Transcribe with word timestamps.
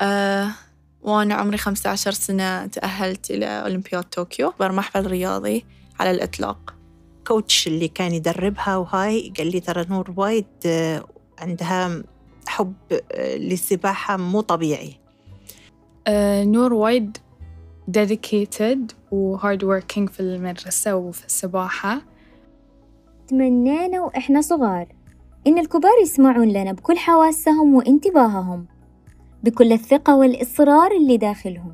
أه 0.00 0.50
وأنا 1.02 1.34
عمري 1.34 1.58
15 1.58 2.10
سنة 2.10 2.66
تأهلت 2.66 3.30
إلى 3.30 3.46
أولمبياد 3.46 4.04
طوكيو 4.04 4.48
أكبر 4.48 4.72
محفل 4.72 5.06
رياضي 5.06 5.64
على 6.00 6.10
الإطلاق. 6.10 6.74
كوتش 7.26 7.66
اللي 7.66 7.88
كان 7.88 8.12
يدربها 8.12 8.76
وهاي 8.76 9.32
قال 9.38 9.50
لي 9.50 9.60
ترى 9.60 9.86
نور 9.90 10.14
وايد 10.16 10.46
آه، 10.66 11.04
عندها 11.38 12.02
حب 12.48 12.74
آه، 13.12 13.36
للسباحة 13.36 14.16
مو 14.16 14.40
طبيعي. 14.40 15.00
آه، 16.06 16.44
نور 16.44 16.72
وايد 16.72 17.18
dedicated 17.90 18.94
و 19.10 19.38
hard 19.38 19.60
working 19.60 20.10
في 20.10 20.20
المدرسة 20.20 20.96
وفي 20.96 21.26
السباحة. 21.26 22.02
تمنينا 23.28 24.00
وإحنا 24.00 24.40
صغار. 24.40 24.88
إن 25.46 25.58
الكبار 25.58 25.92
يسمعون 26.02 26.48
لنا 26.48 26.72
بكل 26.72 26.98
حواسهم 26.98 27.74
وانتباههم. 27.74 28.66
بكل 29.46 29.72
الثقة 29.72 30.16
والإصرار 30.16 30.92
اللي 30.92 31.16
داخلهم. 31.16 31.72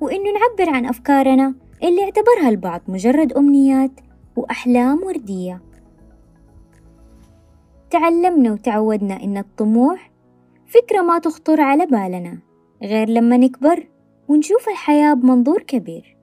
وإنه 0.00 0.30
نعبر 0.32 0.74
عن 0.74 0.86
أفكارنا 0.86 1.54
اللي 1.82 2.04
اعتبرها 2.04 2.48
البعض 2.48 2.80
مجرد 2.88 3.32
أمنيات 3.32 3.90
وأحلام 4.36 5.02
وردية. 5.02 5.62
تعلمنا 7.90 8.52
وتعودنا 8.52 9.22
إن 9.22 9.38
الطموح 9.38 10.10
فكرة 10.66 11.02
ما 11.02 11.18
تخطر 11.18 11.60
على 11.60 11.86
بالنا 11.86 12.38
غير 12.82 13.08
لما 13.08 13.36
نكبر 13.36 13.88
ونشوف 14.28 14.68
الحياة 14.68 15.14
بمنظور 15.14 15.62
كبير. 15.62 16.16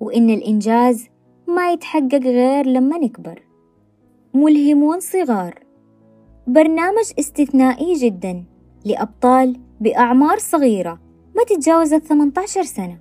وإن 0.00 0.30
الإنجاز 0.30 1.08
ما 1.48 1.72
يتحقق 1.72 2.20
غير 2.22 2.66
لما 2.66 2.98
نكبر. 2.98 3.42
ملهمون 4.34 5.00
صغار 5.00 5.64
برنامج 6.46 7.12
استثنائي 7.18 7.94
جدا 7.94 8.44
لأبطال 8.84 9.60
بأعمار 9.84 10.38
صغيرة 10.38 10.98
ما 11.36 11.44
تتجاوز 11.44 11.92
الثمانية 11.92 12.32
عشر 12.36 12.62
سنة. 12.62 12.98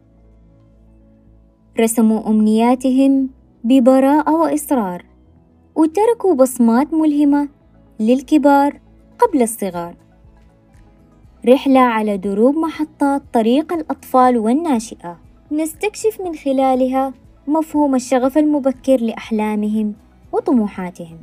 رسموا 1.79 2.29
أمنياتهم 2.29 3.29
ببراءة 3.63 4.31
وإصرار 4.31 5.05
وتركوا 5.75 6.35
بصمات 6.35 6.93
ملهمة 6.93 7.49
للكبار 7.99 8.79
قبل 9.19 9.41
الصغار. 9.41 9.95
رحلة 11.47 11.79
على 11.79 12.17
دروب 12.17 12.55
محطات 12.55 13.21
طريق 13.33 13.73
الأطفال 13.73 14.37
والناشئة 14.37 15.19
نستكشف 15.51 16.21
من 16.21 16.35
خلالها 16.35 17.13
مفهوم 17.47 17.95
الشغف 17.95 18.37
المبكر 18.37 18.97
لأحلامهم 18.97 19.93
وطموحاتهم. 20.31 21.17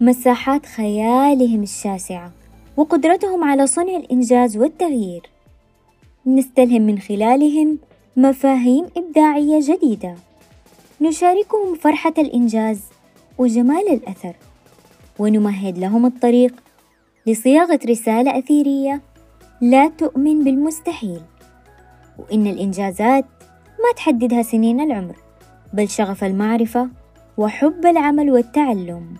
مساحات 0.00 0.66
خيالهم 0.66 1.62
الشاسعة 1.62 2.39
وقدرتهم 2.76 3.44
على 3.44 3.66
صنع 3.66 3.96
الإنجاز 3.96 4.56
والتغيير. 4.56 5.30
نستلهم 6.26 6.82
من 6.82 6.98
خلالهم 6.98 7.78
مفاهيم 8.16 8.86
إبداعية 8.96 9.60
جديدة. 9.62 10.14
نشاركهم 11.00 11.74
فرحة 11.74 12.14
الإنجاز 12.18 12.80
وجمال 13.38 13.88
الأثر. 13.88 14.36
ونمهد 15.18 15.78
لهم 15.78 16.06
الطريق 16.06 16.54
لصياغة 17.26 17.80
رسالة 17.86 18.38
أثيرية 18.38 19.00
لا 19.60 19.88
تؤمن 19.88 20.44
بالمستحيل. 20.44 21.20
وإن 22.18 22.46
الإنجازات 22.46 23.24
ما 23.70 23.92
تحددها 23.96 24.42
سنين 24.42 24.80
العمر 24.80 25.16
بل 25.72 25.88
شغف 25.88 26.24
المعرفة 26.24 26.88
وحب 27.38 27.86
العمل 27.86 28.30
والتعلم. 28.30 29.16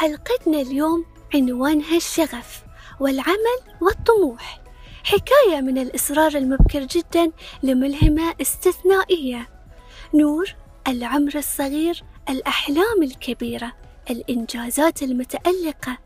حلقتنا 0.00 0.60
اليوم 0.60 1.04
عنوانها 1.34 1.96
الشغف 1.96 2.62
والعمل 3.00 3.60
والطموح. 3.80 4.60
حكاية 5.04 5.60
من 5.60 5.78
الإصرار 5.78 6.36
المبكر 6.36 6.84
جدا 6.84 7.32
لملهمة 7.62 8.34
استثنائية. 8.40 9.48
نور 10.14 10.54
العمر 10.88 11.34
الصغير 11.34 12.02
الأحلام 12.28 13.02
الكبيرة 13.02 13.72
الإنجازات 14.10 15.02
المتألقة. 15.02 15.98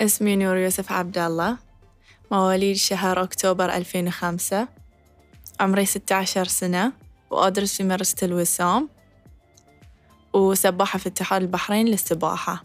اسمي 0.00 0.36
نور 0.36 0.56
يوسف 0.56 0.92
عبد 0.92 1.18
الله 1.18 1.58
مواليد 2.30 2.76
شهر 2.76 3.22
أكتوبر 3.22 3.74
2005 3.74 4.68
عمري 5.60 5.86
16 5.86 6.44
سنة 6.44 6.92
وأدرس 7.30 7.76
في 7.76 7.84
مدرسة 7.84 8.16
الوسام. 8.22 8.88
وسباحة 10.34 10.98
في 10.98 11.08
اتحاد 11.08 11.42
البحرين 11.42 11.86
للسباحة. 11.86 12.64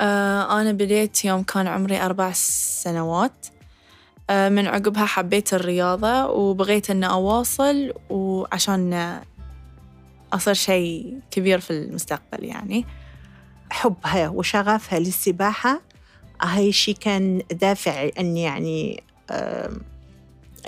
آه 0.00 0.60
أنا 0.60 0.72
بديت 0.72 1.24
يوم 1.24 1.42
كان 1.42 1.66
عمري 1.66 2.00
أربع 2.02 2.32
سنوات. 2.32 3.46
آه 4.30 4.48
من 4.48 4.66
عقبها 4.66 5.06
حبيت 5.06 5.54
الرياضة 5.54 6.26
وبغيت 6.26 6.90
أن 6.90 7.04
أواصل 7.04 7.92
وعشان 8.10 9.20
أصير 10.32 10.54
شيء 10.54 11.20
كبير 11.30 11.60
في 11.60 11.70
المستقبل 11.70 12.44
يعني. 12.44 12.86
حبها 13.70 14.28
وشغفها 14.28 14.98
للسباحة 14.98 15.82
هاي 16.42 16.72
شي 16.72 16.92
كان 16.92 17.42
دافع 17.52 18.08
أني 18.18 18.42
يعني 18.42 19.02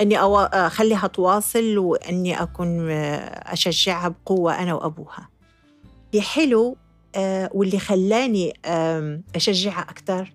أني 0.01 0.19
أخليها 0.19 1.07
تواصل 1.07 1.79
وأني 1.79 2.43
أكون 2.43 2.91
أشجعها 2.91 4.09
بقوة 4.09 4.63
أنا 4.63 4.75
وأبوها. 4.75 5.29
اللي 6.13 6.23
حلو 6.23 6.77
آه، 7.15 7.51
واللي 7.55 7.79
خلاني 7.79 8.53
أشجعها 9.35 9.81
أكثر 9.81 10.35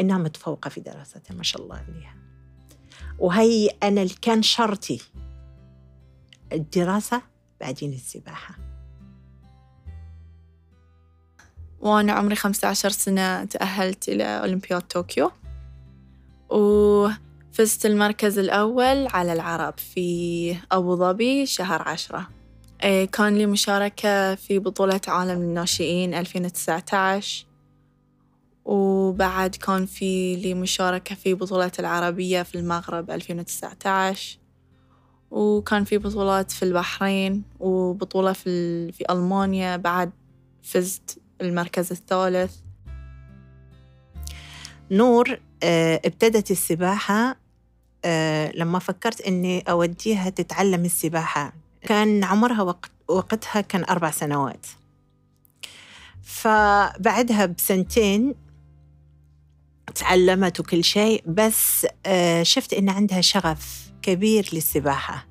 إنها 0.00 0.18
متفوقة 0.18 0.68
في 0.68 0.80
دراستها 0.80 1.36
ما 1.36 1.42
شاء 1.42 1.62
الله 1.62 1.76
عليها. 1.76 2.14
وهي 3.18 3.68
أنا 3.82 4.02
اللي 4.02 4.14
كان 4.22 4.42
شرطي 4.42 5.00
الدراسة 6.52 7.22
بعدين 7.60 7.92
السباحة. 7.92 8.54
وأنا 11.80 12.12
عمري 12.12 12.36
15 12.36 12.90
سنة 12.90 13.44
تأهلت 13.44 14.08
إلى 14.08 14.24
أولمبياد 14.24 14.82
طوكيو. 14.82 15.30
وفزت 17.50 17.86
المركز 17.86 18.38
الأول 18.38 19.06
على 19.06 19.32
العرب 19.32 19.78
في 19.78 20.56
أبو 20.72 20.96
ظبي 20.96 21.46
شهر 21.46 21.82
عشرة. 21.88 22.28
إيه، 22.82 23.04
كان 23.04 23.38
لي 23.38 23.46
مشاركة 23.46 24.34
في 24.34 24.58
بطولة 24.58 25.00
عالم 25.08 25.42
الناشئين 25.42 26.14
2019 26.14 27.46
وبعد 28.64 29.54
كان 29.54 29.86
في 29.86 30.36
لي 30.36 30.54
مشاركة 30.54 31.14
في 31.14 31.34
بطولة 31.34 31.72
العربية 31.78 32.42
في 32.42 32.54
المغرب 32.54 33.10
2019 33.10 34.38
وكان 35.30 35.84
في 35.84 35.98
بطولات 35.98 36.50
في 36.50 36.62
البحرين 36.62 37.42
وبطولة 37.60 38.32
في, 38.32 38.92
في 38.92 39.04
ألمانيا. 39.10 39.76
بعد 39.76 40.10
فزت 40.62 41.18
المركز 41.40 41.90
الثالث. 41.92 42.56
نور 44.90 45.40
ابتدت 45.62 46.50
السباحة 46.50 47.36
آه، 48.04 48.52
لما 48.54 48.78
فكرت 48.78 49.20
إني 49.20 49.60
أوديها 49.60 50.30
تتعلم 50.30 50.84
السباحة. 50.84 51.52
كان 51.82 52.24
عمرها 52.24 52.62
وقت 52.62 52.90
وقتها 53.08 53.60
كان 53.60 53.84
أربع 53.84 54.10
سنوات. 54.10 54.66
فبعدها 56.22 57.46
بسنتين 57.46 58.34
تعلمت 59.94 60.60
وكل 60.60 60.84
شيء 60.84 61.22
بس 61.26 61.86
آه، 62.06 62.42
شفت 62.42 62.72
إن 62.72 62.88
عندها 62.88 63.20
شغف 63.20 63.90
كبير 64.02 64.48
للسباحة. 64.52 65.26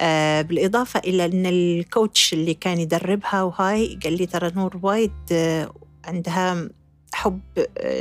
آه، 0.00 0.42
بالإضافة 0.42 1.00
إلى 1.00 1.24
أن 1.24 1.46
الكوتش 1.46 2.32
اللي 2.32 2.54
كان 2.54 2.78
يدربها 2.80 3.42
وهاي 3.42 3.98
قال 4.04 4.16
لي 4.18 4.26
ترى 4.26 4.50
نور 4.56 4.78
وايد 4.82 5.12
آه، 5.32 5.74
عندها 6.04 6.68
حب 7.14 7.40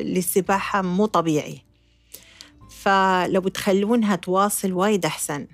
للسباحة 0.01 0.81
مو 0.81 1.05
طبيعي. 1.05 1.61
فلو 2.69 3.47
تخلونها 3.47 4.15
تواصل 4.15 4.73
وايد 4.73 5.05
أحسن. 5.05 5.47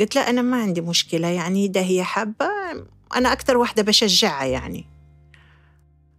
قلت 0.00 0.14
لا 0.14 0.30
أنا 0.30 0.42
ما 0.42 0.62
عندي 0.62 0.80
مشكلة 0.80 1.28
يعني 1.28 1.66
إذا 1.66 1.80
هي 1.80 2.04
حابة 2.04 2.46
أنا 3.16 3.32
أكثر 3.32 3.56
واحدة 3.56 3.82
بشجعها 3.82 4.44
يعني. 4.44 4.86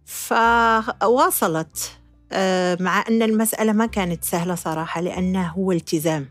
فواصلت 0.04 1.98
آه، 2.32 2.78
مع 2.80 3.04
أن 3.08 3.22
المسألة 3.22 3.72
ما 3.72 3.86
كانت 3.86 4.24
سهلة 4.24 4.54
صراحة 4.54 5.00
لأنه 5.00 5.48
هو 5.48 5.72
التزام. 5.72 6.28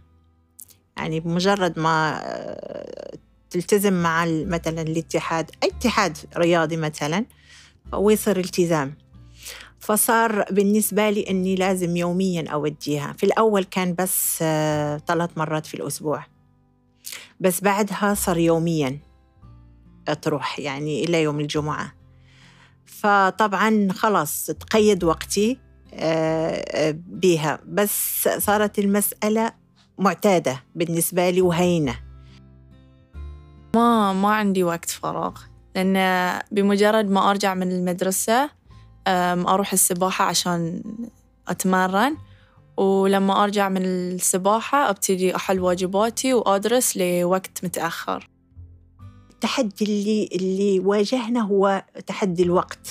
يعني 0.97 1.19
بمجرد 1.19 1.79
ما 1.79 2.21
آه، 2.23 3.17
تلتزم 3.49 3.93
مع 3.93 4.25
مثلا 4.25 4.81
الاتحاد 4.81 5.51
أي 5.63 5.67
اتحاد 5.69 6.17
رياضي 6.37 6.77
مثلا 6.77 7.25
ويصير 7.93 8.37
التزام. 8.39 8.95
فصار 9.81 10.45
بالنسبة 10.51 11.09
لي 11.09 11.29
أني 11.29 11.55
لازم 11.55 11.97
يوميا 11.97 12.49
أوديها 12.49 13.13
في 13.17 13.25
الأول 13.25 13.63
كان 13.63 13.95
بس 13.95 14.39
آه، 14.41 14.97
ثلاث 14.97 15.29
مرات 15.37 15.65
في 15.65 15.73
الأسبوع. 15.73 16.25
بس 17.39 17.61
بعدها 17.61 18.13
صار 18.13 18.37
يوميا 18.37 18.99
تروح 20.21 20.59
يعني 20.59 21.03
إلى 21.03 21.23
يوم 21.23 21.39
الجمعة. 21.39 21.93
فطبعا 22.85 23.87
خلاص 23.91 24.45
تقيد 24.45 25.03
وقتي 25.03 25.59
آه، 25.93 26.65
آه، 26.89 26.95
بيها. 27.07 27.59
بس 27.65 28.29
صارت 28.37 28.79
المسألة 28.79 29.51
معتادة 29.99 30.63
بالنسبة 30.75 31.29
لي 31.29 31.41
وهينة. 31.41 31.99
ما 33.75 34.13
ما 34.13 34.29
عندي 34.29 34.63
وقت 34.63 34.89
فراغ. 34.89 35.41
لأن 35.75 36.39
بمجرد 36.51 37.09
ما 37.09 37.29
أرجع 37.29 37.53
من 37.53 37.71
المدرسة 37.71 38.60
أروح 39.07 39.73
السباحة 39.73 40.25
عشان 40.25 40.83
أتمرن. 41.47 42.17
ولما 42.77 43.43
أرجع 43.43 43.69
من 43.69 43.85
السباحة 43.85 44.89
أبتدي 44.89 45.35
أحل 45.35 45.59
واجباتي 45.59 46.33
وأدرس 46.33 46.97
لوقت 46.97 47.63
متأخر. 47.63 48.27
التحدي 49.31 49.85
اللي 49.85 50.29
اللي 50.35 50.79
واجهنا 50.79 51.41
هو 51.41 51.83
تحدي 52.07 52.43
الوقت. 52.43 52.89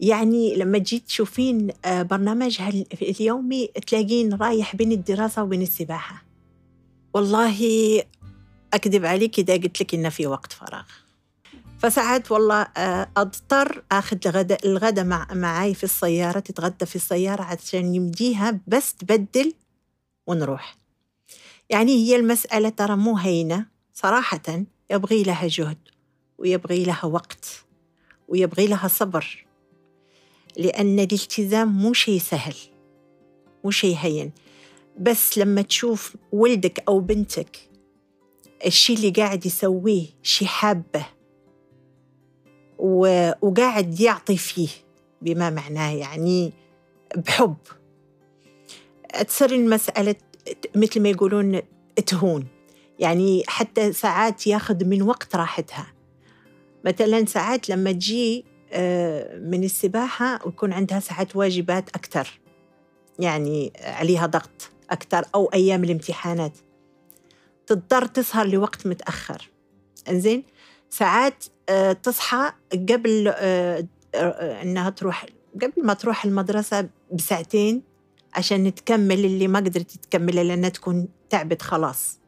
يعني 0.00 0.56
لما 0.56 0.78
جيت 0.78 1.06
تشوفين 1.06 1.70
آه، 1.84 2.02
برنامجها 2.02 2.68
ال- 2.68 2.86
اليومي 3.20 3.66
تلاقين 3.66 4.34
رايح 4.34 4.76
بين 4.76 4.92
الدراسة 4.92 5.42
وبين 5.42 5.62
السباحة. 5.62 6.24
والله 7.14 7.56
أكذب 8.74 9.04
عليك 9.04 9.38
إذا 9.38 9.54
قلت 9.54 9.80
لك 9.80 9.94
إنه 9.94 10.08
في 10.08 10.26
وقت 10.26 10.52
فراغ. 10.52 10.84
فساعات 11.82 12.32
والله 12.32 12.62
آه، 12.62 13.10
أضطر 13.16 13.82
أخذ 13.92 14.16
الغداء 14.26 14.66
الغداء 14.66 15.04
مع 15.04 15.26
معاي 15.32 15.74
في 15.74 15.84
السيارة 15.84 16.40
تتغدى 16.40 16.86
في 16.86 16.96
السيارة 16.96 17.42
عشان 17.42 17.94
يمديها 17.94 18.60
بس 18.66 18.94
تبدل 18.94 19.54
ونروح. 20.26 20.76
يعني 21.70 21.92
هي 21.92 22.16
المسألة 22.16 22.68
ترى 22.68 22.96
مو 22.96 23.16
هينة 23.16 23.66
صراحة 23.94 24.64
يبغي 24.90 25.22
لها 25.22 25.46
جهد 25.46 25.78
ويبغي 26.38 26.84
لها 26.84 27.04
وقت 27.04 27.64
ويبغي 28.28 28.66
لها 28.66 28.88
صبر 28.88 29.46
لأن 30.56 30.98
الالتزام 30.98 31.68
مو 31.68 31.92
شيء 31.92 32.20
سهل 32.20 32.56
مو 33.64 33.70
شيء 33.70 33.96
هين. 33.96 34.32
بس 34.98 35.38
لما 35.38 35.62
تشوف 35.62 36.16
ولدك 36.32 36.84
أو 36.88 37.00
بنتك 37.00 37.70
الشيء 38.66 38.96
اللي 38.96 39.10
قاعد 39.10 39.46
يسويه 39.46 40.06
شيء 40.22 40.48
حابة 40.48 41.21
وقاعد 42.82 44.00
يعطي 44.00 44.36
فيه 44.36 44.68
بما 45.22 45.50
معناه 45.50 45.90
يعني 45.90 46.52
بحب. 47.16 47.56
تصير 49.28 49.52
المسألة 49.52 50.14
مثل 50.76 51.00
ما 51.00 51.08
يقولون 51.08 51.60
تهون. 52.06 52.46
يعني 52.98 53.42
حتى 53.46 53.92
ساعات 53.92 54.46
ياخذ 54.46 54.84
من 54.84 55.02
وقت 55.02 55.36
راحتها. 55.36 55.86
مثلا 56.84 57.24
ساعات 57.26 57.68
لما 57.68 57.92
تجي 57.92 58.44
آه، 58.74 59.38
من 59.38 59.64
السباحة 59.64 60.46
ويكون 60.46 60.72
عندها 60.72 61.00
ساعات 61.00 61.36
واجبات 61.36 61.88
أكثر. 61.88 62.40
يعني 63.18 63.72
عليها 63.80 64.26
ضغط 64.26 64.70
أكثر 64.90 65.24
أو 65.34 65.46
أيام 65.54 65.84
الامتحانات. 65.84 66.58
تضطر 67.66 68.06
تسهر 68.06 68.46
لوقت 68.46 68.86
متأخر. 68.86 69.50
إنزين؟ 70.08 70.42
ساعات 70.92 71.44
آه، 71.68 71.92
تصحى 71.92 72.52
قبل 72.72 73.32
آه، 73.36 73.86
آه، 74.14 74.62
إنها 74.62 74.90
تروح 74.90 75.26
قبل 75.62 75.72
ما 75.86 75.94
تروح 75.94 76.24
المدرسة 76.24 76.88
بساعتين 77.12 77.82
عشان 78.34 78.74
تكمل 78.74 79.24
اللي 79.24 79.48
ما 79.48 79.58
قدرت 79.58 79.90
تكمله 79.90 80.42
لأنها 80.42 80.68
تكون 80.68 81.08
تعبت 81.30 81.62
خلاص. 81.62 82.18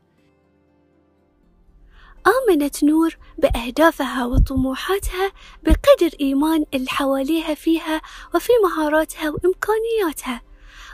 آمنت 2.26 2.84
نور 2.84 3.16
بأهدافها 3.38 4.26
وطموحاتها 4.26 5.32
بقدر 5.62 6.16
إيمان 6.20 6.64
اللي 6.74 6.88
حواليها 6.88 7.54
فيها 7.54 8.00
وفي 8.34 8.52
مهاراتها 8.64 9.30
وإمكانياتها. 9.30 10.42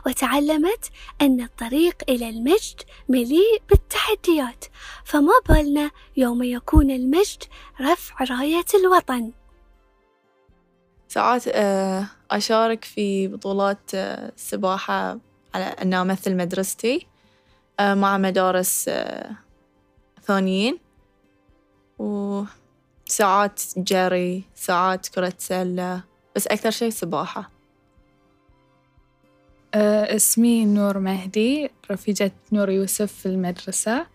وتعلمت 0.06 0.91
أن 1.23 1.41
الطريق 1.41 1.97
إلى 2.08 2.29
المجد 2.29 2.81
مليء 3.08 3.62
بالتحديات 3.69 4.64
فما 5.05 5.32
بالنا 5.49 5.91
يوم 6.17 6.43
يكون 6.43 6.91
المجد 6.91 7.43
رفع 7.81 8.25
راية 8.25 8.64
الوطن. 8.75 9.32
ساعات 11.08 11.49
آه، 11.49 12.06
أشارك 12.31 12.85
في 12.85 13.29
بطولات 13.29 13.94
آه، 13.94 14.32
سباحة 14.37 15.19
على 15.55 15.64
أن 15.64 15.94
أمثل 15.94 16.37
مدرستي 16.37 17.06
آه، 17.81 17.94
مع 17.94 18.19
مدارس 18.19 18.91
ثانيين. 20.23 20.79
وساعات 21.99 23.62
جري 23.76 24.44
ساعات 24.55 25.08
كرة 25.08 25.32
سلة 25.38 26.05
بس 26.37 26.47
أكثر 26.47 26.70
شيء 26.70 26.91
سباحة. 26.91 27.59
آه، 29.75 30.17
اسمي 30.17 30.64
نور 30.64 30.99
مهدي 30.99 31.70
رفيجة 31.90 32.32
نور 32.52 32.70
يوسف 32.70 33.12
في 33.12 33.26
المدرسة. 33.26 34.06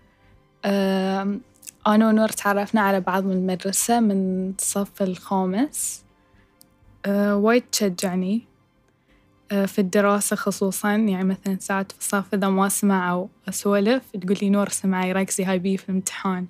آم، 0.65 1.41
أنا 1.87 2.07
ونور 2.07 2.29
تعرفنا 2.29 2.81
على 2.81 2.99
بعض 2.99 3.23
من 3.23 3.31
المدرسة 3.31 3.99
من 3.99 4.49
الصف 4.59 5.01
الخامس. 5.01 6.03
آه، 7.05 7.35
وايد 7.35 7.63
تشجعني. 7.71 8.41
في 9.65 9.79
الدراسة 9.79 10.35
خصوصا 10.35 10.89
يعني 10.95 11.23
مثلا 11.23 11.57
ساعات 11.59 11.91
في 11.91 11.99
الصف 11.99 12.33
إذا 12.33 12.49
ما 12.49 12.67
أسمع 12.67 13.11
أو 13.11 13.29
أسولف 13.49 14.03
تقول 14.21 14.37
لي 14.41 14.49
نور 14.49 14.69
سمعي 14.69 15.11
ركزي 15.11 15.43
هاي 15.45 15.59
بي 15.59 15.77
في 15.77 15.89
الامتحان. 15.89 16.45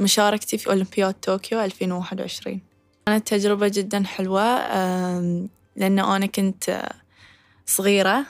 مشاركتي 0.00 0.58
في 0.58 0.66
أولمبياد 0.70 1.14
طوكيو 1.14 1.60
2021 1.60 2.60
كانت 3.06 3.28
تجربة 3.28 3.68
جدا 3.68 4.04
حلوة 4.04 4.58
لأنه 5.76 6.16
أنا 6.16 6.26
كنت 6.26 6.82
صغيرة 7.68 8.26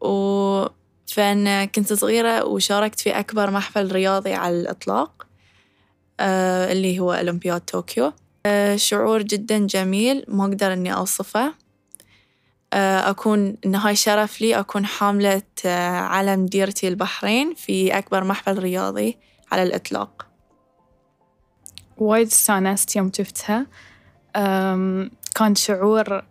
و 0.00 0.66
فأنا 1.06 1.64
كنت 1.64 1.92
صغيرة 1.92 2.44
وشاركت 2.44 3.00
في 3.00 3.10
أكبر 3.10 3.50
محفل 3.50 3.92
رياضي 3.92 4.34
على 4.34 4.60
الإطلاق 4.60 5.26
آه، 6.20 6.72
اللي 6.72 7.00
هو 7.00 7.12
أولمبياد 7.12 7.60
طوكيو. 7.60 8.12
آه، 8.46 8.76
شعور 8.76 9.22
جدا 9.22 9.66
جميل 9.66 10.24
ما 10.28 10.44
أقدر 10.44 10.72
إني 10.72 10.94
أوصفه. 10.94 11.54
آه، 12.72 13.10
أكون 13.10 13.56
إن 13.66 13.74
هاي 13.74 13.96
شرف 13.96 14.40
لي 14.40 14.58
أكون 14.58 14.86
حاملة 14.86 15.42
علم 15.64 16.46
ديرتي 16.46 16.88
البحرين 16.88 17.54
في 17.54 17.98
أكبر 17.98 18.24
محفل 18.24 18.58
رياضي 18.58 19.18
على 19.52 19.62
الإطلاق. 19.62 20.26
وايد 21.98 22.26
استانست 22.26 22.96
يوم 22.96 23.10
شفتها. 23.16 23.66
كان 25.34 25.54
شعور 25.54 26.22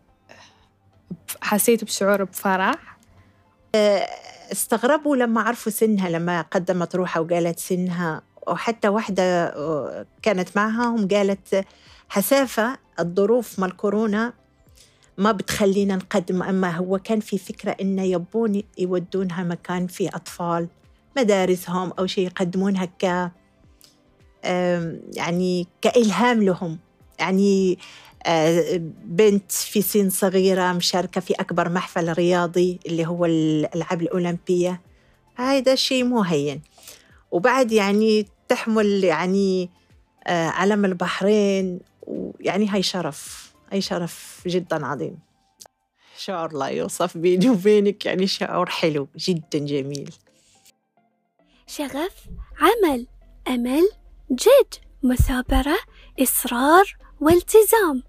حسيت 1.42 1.84
بشعور 1.84 2.24
بفرح. 2.24 2.98
استغربوا 4.52 5.16
لما 5.16 5.42
عرفوا 5.42 5.72
سنها 5.72 6.10
لما 6.10 6.42
قدمت 6.42 6.96
روحها 6.96 7.22
وقالت 7.22 7.60
سنها. 7.60 8.22
وحتى 8.48 8.88
واحدة 8.88 9.24
آه، 9.24 10.06
كانت 10.22 10.50
معهم 10.56 11.08
قالت 11.08 11.66
حسافة 12.10 12.78
الظروف 13.00 13.60
مال 13.60 13.78
كورونا 13.78 14.34
ما 15.18 15.32
بتخلينا 15.32 15.96
نقدم 15.96 16.44
أما 16.44 16.72
هو 16.72 16.98
كان 16.98 17.20
في 17.20 17.38
فكرة 17.38 17.76
إنه 17.82 18.04
يبون 18.04 18.64
يودونها 18.78 19.44
مكان 19.44 19.88
فيه 19.88 20.10
أطفال 20.10 20.68
مدارسهم 21.18 21.94
أو 22.00 22.06
شيء 22.06 22.26
يقدمونها 22.26 22.86
ك 22.86 23.32
يعني 25.16 25.68
كإلهام 25.82 26.44
لهم. 26.44 26.80
يعني 27.20 27.78
بنت 29.06 29.52
في 29.52 29.82
سن 29.82 30.10
صغيرة 30.10 30.74
مشاركة 30.74 31.22
في 31.22 31.34
أكبر 31.34 31.70
محفل 31.70 32.14
رياضي 32.14 32.80
اللي 32.86 33.08
هو 33.08 33.26
الألعاب 33.26 34.02
الأولمبية. 34.02 34.82
هذا 35.36 35.76
شيء 35.76 36.04
مو 36.04 36.22
هين. 36.22 36.62
وبعد 37.32 37.72
يعني 37.72 38.28
تحمل 38.48 39.04
يعني 39.04 39.70
آه، 40.28 40.48
علم 40.48 40.86
البحرين 40.86 41.80
ويعني 42.02 42.68
هاي 42.70 42.84
شرف 42.84 43.54
هاي 43.72 43.82
شرف 43.82 44.42
جدا 44.48 44.86
عظيم. 44.86 45.20
شعور 46.18 46.54
لا 46.54 46.66
يوصف 46.66 47.18
بيني 47.18 47.50
وبينك 47.50 48.06
يعني 48.06 48.28
شعور 48.28 48.70
حلو 48.70 49.08
جدا 49.18 49.60
جميل. 49.60 50.14
شغف 51.68 52.26
عمل 52.60 53.08
أمل 53.48 53.90
جد 54.32 54.74
مثابرة 55.04 55.78
إصرار 56.20 56.96
والتزام. 57.22 58.04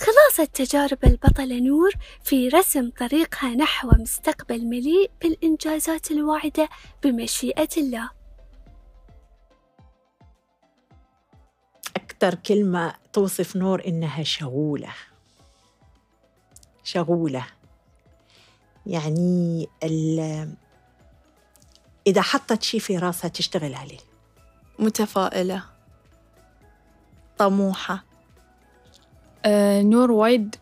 خلاصة 0.00 0.44
تجارب 0.44 0.98
البطلة 1.04 1.60
نور 1.60 1.90
في 2.24 2.48
رسم 2.48 2.90
طريقها 2.90 3.48
نحو 3.54 3.90
مستقبل 3.90 4.66
مليء 4.66 5.10
بالإنجازات 5.22 6.10
الواعدة 6.10 6.68
بمشيئة 7.02 7.68
الله. 7.76 8.10
أكثر 11.96 12.34
كلمة 12.34 12.94
توصف 13.12 13.56
نور 13.56 13.86
إنها 13.86 14.22
شغولة. 14.22 14.92
شغولة. 16.84 17.46
يعني 18.86 19.68
ال- 19.84 20.54
إذا 22.06 22.22
حطت 22.22 22.62
شيء 22.62 22.80
في 22.80 22.98
راسها 22.98 23.28
تشتغل 23.28 23.74
عليه. 23.74 23.98
متفائلة. 24.78 25.62
طموحة. 27.38 28.09
نور 29.82 30.10
وايد 30.10 30.56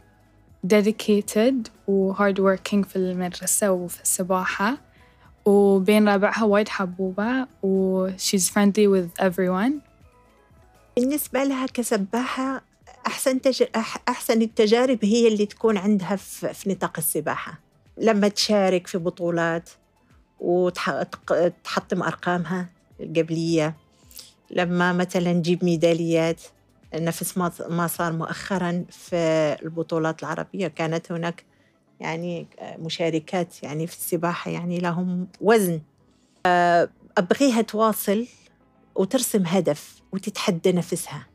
dedicated 0.66 1.68
و 1.88 2.14
hard 2.14 2.37
working 2.37 2.87
في 2.87 2.97
المدرسة 2.97 3.70
وفي 3.73 4.02
السباحة 4.02 4.78
وبين 5.44 6.08
ربعها 6.08 6.44
وايد 6.44 6.68
حبوبة 6.68 7.47
و 7.62 8.08
she's 8.11 8.49
friendly 8.49 8.87
with 8.87 9.23
everyone. 9.25 9.73
بالنسبة 10.97 11.44
لها 11.44 11.66
كسباحة 11.66 12.62
أحسن 13.06 13.40
تج... 13.40 13.62
أح- 13.62 13.99
أحسن 14.08 14.42
التجارب 14.42 14.99
هي 15.04 15.28
اللي 15.28 15.47
تكون 15.47 15.76
عندها 15.76 16.16
في, 16.16 16.54
في 16.54 16.70
نطاق 16.70 16.99
السباحة. 16.99 17.61
لما 17.99 18.28
تشارك 18.28 18.87
في 18.87 18.99
بطولات 18.99 19.70
وتحطم 20.40 22.02
أرقامها 22.02 22.68
القبلية. 23.00 23.76
لما 24.50 24.92
مثلا 24.92 25.32
نجيب 25.32 25.64
ميداليات. 25.64 26.40
نفس 26.95 27.38
ما 27.71 27.87
صار 27.87 28.12
مؤخرا 28.12 28.85
في 28.90 29.16
البطولات 29.62 30.21
العربية. 30.23 30.68
كانت 30.68 31.12
هناك 31.12 31.45
يعني 32.00 32.47
مشاركات 32.62 33.62
يعني 33.62 33.87
في 33.87 33.97
السباحة 33.97 34.50
يعني 34.50 34.78
لهم 34.78 35.28
وزن. 35.40 35.80
آه، 36.47 36.88
أبغيها 37.18 37.62
تواصل 37.62 38.26
وترسم 38.95 39.42
هدف 39.47 40.02
وتتحدى 40.12 40.73
نفسها. 40.73 41.26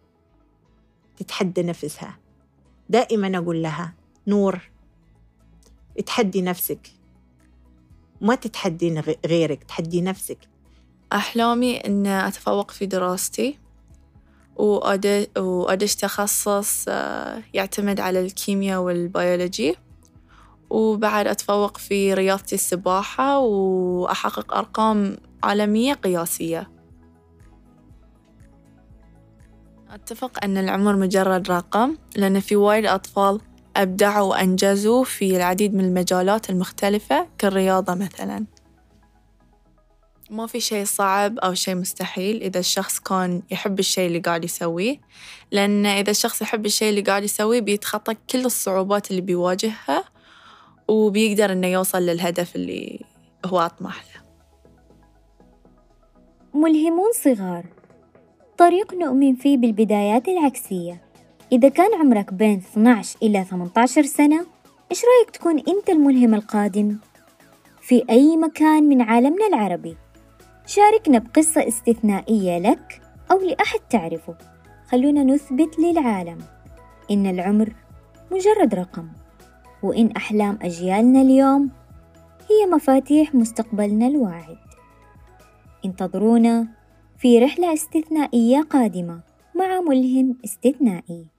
تتحدى 1.18 1.64
نفسها. 1.64 2.18
دائما 2.90 3.38
أقول 3.38 3.64
لها 3.64 3.94
نور 4.28 4.60
تحدي 6.06 6.42
نفسك. 6.42 6.88
ما 8.22 8.36
تتحدين 8.36 9.00
غ- 9.00 9.16
غيرك 9.26 9.64
تحدي 9.64 10.02
نفسك. 10.02 10.38
أحلامي 11.14 11.78
إن 11.78 12.08
أتفوق 12.08 12.72
في 12.72 12.86
دراستي. 12.86 13.60
وأدش 14.56 15.96
تخصص 15.96 16.86
آه، 16.88 17.42
يعتمد 17.54 18.00
على 18.00 18.20
الكيمياء 18.20 18.82
والبيولوجي. 18.82 19.76
وبعد 20.70 21.28
أتفوق 21.28 21.78
في 21.78 22.14
رياضة 22.14 22.44
السباحة 22.54 23.40
وأحقق 23.40 24.54
أرقام 24.54 25.18
عالمية 25.44 25.94
قياسية. 25.94 26.70
أتفق 29.94 30.44
أن 30.44 30.58
العمر 30.58 30.96
مجرد 30.96 31.52
رقم 31.52 31.98
لأن 32.16 32.40
في 32.40 32.56
وايد 32.56 32.86
أطفال 32.86 33.42
أبدعوا 33.78 34.30
وأنجزوا 34.30 35.04
في 35.04 35.38
العديد 35.38 35.76
من 35.76 35.86
المجالات 35.86 36.50
المختلفة 36.50 37.28
كالرياضة 37.38 37.94
مثلاً. 37.94 38.46
ما 40.34 40.48
في 40.48 40.60
شيء 40.60 40.86
صعب 40.86 41.40
أو 41.40 41.54
شيء 41.54 41.76
مستحيل 41.76 42.42
إذا 42.42 42.60
الشخص 42.60 43.00
كان 43.00 43.42
يحب 43.52 43.80
الشيء 43.80 44.08
اللي 44.08 44.20
قاعد 44.20 44.46
يسويه 44.46 45.00
لأن 45.52 45.86
إذا 45.86 46.12
الشخص 46.12 46.42
يحب 46.42 46.66
الشيء 46.66 46.90
اللي 46.90 47.02
قاعد 47.02 47.24
يسويه 47.24 47.60
بيتخطى 47.60 48.16
كل 48.30 48.46
الصعوبات 48.46 49.12
اللي 49.12 49.22
بيواجهها 49.22 50.04
وبيقدر 50.88 51.52
إنه 51.52 51.68
يوصل 51.68 52.02
للهدف 52.02 52.56
اللي 52.56 53.00
هو 53.46 53.60
أطمح 53.60 54.04
له. 54.04 54.22
ملهمون 56.62 57.12
صغار. 57.24 57.66
طريق 58.58 58.94
نؤمن 58.94 59.36
فيه 59.36 59.58
بالبدايات 59.58 60.28
العكسية. 60.28 61.02
إذا 61.52 61.70
كان 61.70 62.00
عمرك 62.00 62.34
بين 62.34 62.58
12 62.58 63.18
إلى 63.24 63.44
18 63.44 64.04
سنة 64.04 64.46
إيش 64.92 65.02
رأيك 65.04 65.30
تكون 65.30 65.60
أنت 65.60 65.90
الملهم 65.90 66.34
القادم 66.34 66.98
في 67.82 68.04
أي 68.10 68.38
مكان 68.38 68.84
من 68.84 69.02
عالمنا 69.02 69.48
العربي؟ 69.48 70.03
شاركنا 70.66 71.20
بقصة 71.20 71.68
استثنائية 71.68 72.58
لك 72.58 73.02
أو 73.32 73.40
لأحد 73.40 73.80
تعرفه. 73.90 74.36
خلونا 74.88 75.24
نثبت 75.24 75.80
للعالم 75.80 76.38
إن 77.12 77.26
العمر 77.26 77.74
مجرد 78.32 78.76
رقم 78.76 79.08
وإن 79.84 80.12
أحلام 80.12 80.60
أجيالنا 80.62 81.22
اليوم 81.22 81.70
هي 82.50 82.72
مفاتيح 82.72 83.36
مستقبلنا 83.36 84.08
الواعد. 84.08 84.58
انتظرونا 85.86 86.68
في 87.18 87.40
رحلة 87.40 87.74
استثنائية 87.74 88.62
قادمة 88.62 89.20
مع 89.56 89.82
ملهم 89.82 90.38
استثنائي. 90.46 91.33